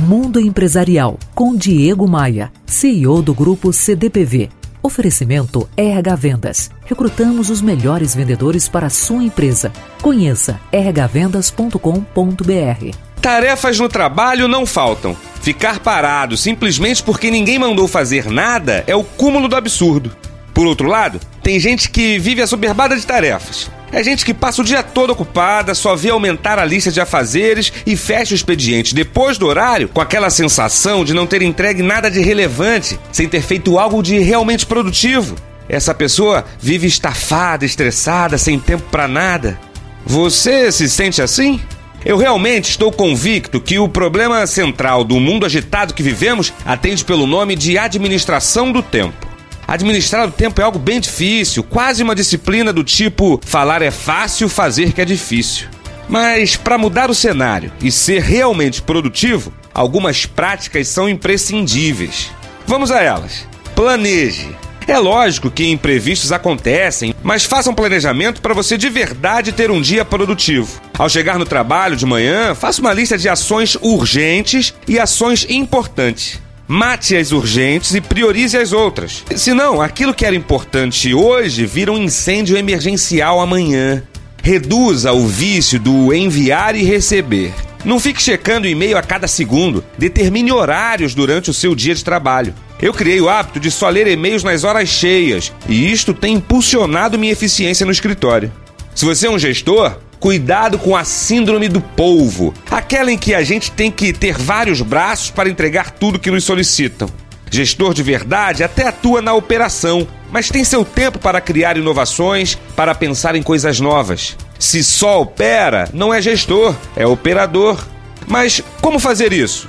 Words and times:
Mundo 0.00 0.40
Empresarial 0.40 1.18
com 1.34 1.54
Diego 1.54 2.08
Maia, 2.08 2.50
CEO 2.64 3.20
do 3.20 3.34
grupo 3.34 3.72
CDPV. 3.72 4.48
Oferecimento 4.82 5.68
RH 5.76 6.16
Vendas. 6.16 6.70
Recrutamos 6.86 7.50
os 7.50 7.60
melhores 7.60 8.14
vendedores 8.14 8.66
para 8.66 8.86
a 8.86 8.90
sua 8.90 9.22
empresa. 9.22 9.70
Conheça 10.00 10.58
rhvendas.com.br. 10.72 12.96
Tarefas 13.20 13.78
no 13.78 13.90
trabalho 13.90 14.48
não 14.48 14.64
faltam. 14.64 15.14
Ficar 15.42 15.80
parado 15.80 16.36
simplesmente 16.36 17.02
porque 17.02 17.30
ninguém 17.30 17.58
mandou 17.58 17.86
fazer 17.86 18.30
nada 18.30 18.82
é 18.86 18.96
o 18.96 19.04
cúmulo 19.04 19.48
do 19.48 19.56
absurdo. 19.56 20.16
Por 20.54 20.66
outro 20.66 20.88
lado, 20.88 21.20
tem 21.42 21.60
gente 21.60 21.90
que 21.90 22.18
vive 22.18 22.40
assoberbada 22.40 22.96
de 22.96 23.06
tarefas. 23.06 23.70
É 23.92 24.04
gente 24.04 24.24
que 24.24 24.32
passa 24.32 24.62
o 24.62 24.64
dia 24.64 24.82
todo 24.82 25.10
ocupada, 25.10 25.74
só 25.74 25.96
vê 25.96 26.10
aumentar 26.10 26.58
a 26.58 26.64
lista 26.64 26.92
de 26.92 27.00
afazeres 27.00 27.72
e 27.84 27.96
fecha 27.96 28.32
o 28.32 28.36
expediente 28.36 28.94
depois 28.94 29.36
do 29.36 29.46
horário 29.46 29.88
com 29.88 30.00
aquela 30.00 30.30
sensação 30.30 31.04
de 31.04 31.12
não 31.12 31.26
ter 31.26 31.42
entregue 31.42 31.82
nada 31.82 32.08
de 32.08 32.20
relevante, 32.20 32.98
sem 33.10 33.28
ter 33.28 33.42
feito 33.42 33.78
algo 33.78 34.00
de 34.02 34.18
realmente 34.20 34.64
produtivo. 34.64 35.34
Essa 35.68 35.92
pessoa 35.92 36.44
vive 36.60 36.86
estafada, 36.86 37.64
estressada, 37.64 38.38
sem 38.38 38.58
tempo 38.58 38.84
para 38.90 39.08
nada. 39.08 39.58
Você 40.06 40.70
se 40.70 40.88
sente 40.88 41.20
assim? 41.20 41.60
Eu 42.04 42.16
realmente 42.16 42.70
estou 42.70 42.90
convicto 42.90 43.60
que 43.60 43.78
o 43.78 43.88
problema 43.88 44.46
central 44.46 45.04
do 45.04 45.20
mundo 45.20 45.44
agitado 45.44 45.94
que 45.94 46.02
vivemos 46.02 46.52
atende 46.64 47.04
pelo 47.04 47.26
nome 47.26 47.54
de 47.54 47.76
administração 47.76 48.72
do 48.72 48.82
tempo. 48.82 49.29
Administrar 49.70 50.26
o 50.26 50.32
tempo 50.32 50.60
é 50.60 50.64
algo 50.64 50.80
bem 50.80 50.98
difícil, 50.98 51.62
quase 51.62 52.02
uma 52.02 52.12
disciplina 52.12 52.72
do 52.72 52.82
tipo 52.82 53.40
falar 53.44 53.82
é 53.82 53.92
fácil, 53.92 54.48
fazer 54.48 54.92
que 54.92 55.00
é 55.00 55.04
difícil. 55.04 55.68
Mas 56.08 56.56
para 56.56 56.76
mudar 56.76 57.08
o 57.08 57.14
cenário 57.14 57.70
e 57.80 57.92
ser 57.92 58.20
realmente 58.20 58.82
produtivo, 58.82 59.54
algumas 59.72 60.26
práticas 60.26 60.88
são 60.88 61.08
imprescindíveis. 61.08 62.32
Vamos 62.66 62.90
a 62.90 63.00
elas. 63.00 63.46
Planeje. 63.76 64.48
É 64.88 64.98
lógico 64.98 65.52
que 65.52 65.70
imprevistos 65.70 66.32
acontecem, 66.32 67.14
mas 67.22 67.44
faça 67.44 67.70
um 67.70 67.74
planejamento 67.74 68.42
para 68.42 68.52
você 68.52 68.76
de 68.76 68.88
verdade 68.88 69.52
ter 69.52 69.70
um 69.70 69.80
dia 69.80 70.04
produtivo. 70.04 70.80
Ao 70.98 71.08
chegar 71.08 71.38
no 71.38 71.44
trabalho 71.44 71.94
de 71.94 72.04
manhã, 72.04 72.56
faça 72.56 72.80
uma 72.80 72.92
lista 72.92 73.16
de 73.16 73.28
ações 73.28 73.76
urgentes 73.80 74.74
e 74.88 74.98
ações 74.98 75.46
importantes. 75.48 76.40
Mate 76.72 77.16
as 77.16 77.32
urgentes 77.32 77.96
e 77.96 78.00
priorize 78.00 78.56
as 78.56 78.72
outras. 78.72 79.24
Senão, 79.34 79.82
aquilo 79.82 80.14
que 80.14 80.24
era 80.24 80.36
importante 80.36 81.12
hoje 81.12 81.66
vira 81.66 81.90
um 81.90 81.98
incêndio 81.98 82.56
emergencial 82.56 83.40
amanhã. 83.40 84.04
Reduza 84.40 85.12
o 85.12 85.26
vício 85.26 85.80
do 85.80 86.14
enviar 86.14 86.76
e 86.76 86.84
receber. 86.84 87.52
Não 87.84 87.98
fique 87.98 88.22
checando 88.22 88.68
e-mail 88.68 88.96
a 88.96 89.02
cada 89.02 89.26
segundo. 89.26 89.84
Determine 89.98 90.52
horários 90.52 91.12
durante 91.12 91.50
o 91.50 91.52
seu 91.52 91.74
dia 91.74 91.92
de 91.92 92.04
trabalho. 92.04 92.54
Eu 92.80 92.92
criei 92.92 93.20
o 93.20 93.28
hábito 93.28 93.58
de 93.58 93.68
só 93.68 93.88
ler 93.88 94.06
e-mails 94.06 94.44
nas 94.44 94.62
horas 94.62 94.88
cheias, 94.88 95.52
e 95.68 95.90
isto 95.90 96.14
tem 96.14 96.34
impulsionado 96.34 97.18
minha 97.18 97.32
eficiência 97.32 97.84
no 97.84 97.90
escritório. 97.90 98.52
Se 98.94 99.04
você 99.04 99.26
é 99.26 99.30
um 99.30 99.40
gestor, 99.40 99.98
cuidado 100.20 100.78
com 100.78 100.94
a 100.94 101.02
síndrome 101.02 101.66
do 101.68 101.80
polvo, 101.80 102.54
aquela 102.70 103.10
em 103.10 103.18
que 103.18 103.34
a 103.34 103.42
gente 103.42 103.72
tem 103.72 103.90
que 103.90 104.12
ter 104.12 104.36
vários 104.36 104.82
braços 104.82 105.30
para 105.30 105.48
entregar 105.48 105.90
tudo 105.90 106.18
que 106.18 106.30
nos 106.30 106.44
solicitam. 106.44 107.08
Gestor 107.50 107.94
de 107.94 108.02
verdade 108.02 108.62
até 108.62 108.86
atua 108.86 109.20
na 109.20 109.32
operação, 109.34 110.06
mas 110.30 110.50
tem 110.50 110.62
seu 110.62 110.84
tempo 110.84 111.18
para 111.18 111.40
criar 111.40 111.76
inovações, 111.76 112.56
para 112.76 112.94
pensar 112.94 113.34
em 113.34 113.42
coisas 113.42 113.80
novas. 113.80 114.36
Se 114.58 114.84
só 114.84 115.22
opera, 115.22 115.88
não 115.92 116.14
é 116.14 116.20
gestor, 116.20 116.76
é 116.94 117.06
operador. 117.06 117.82
Mas 118.28 118.62
como 118.80 119.00
fazer 119.00 119.32
isso? 119.32 119.68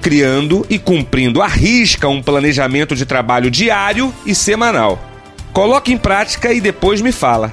criando 0.00 0.64
e 0.70 0.78
cumprindo 0.78 1.42
à 1.42 1.46
risca 1.46 2.08
um 2.08 2.22
planejamento 2.22 2.94
de 2.94 3.04
trabalho 3.04 3.50
diário 3.50 4.14
e 4.24 4.34
semanal. 4.34 4.98
Coloque 5.52 5.92
em 5.92 5.98
prática 5.98 6.52
e 6.52 6.60
depois 6.60 7.00
me 7.00 7.12
fala. 7.12 7.52